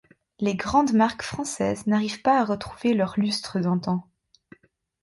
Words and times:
Les 0.39 0.55
grandes 0.55 0.93
marques 0.93 1.21
françaises 1.21 1.85
n’arrivent 1.85 2.23
pas 2.23 2.39
à 2.39 2.43
retrouver 2.43 2.95
leur 2.95 3.19
lustre 3.19 3.59
d’antan. 3.59 4.09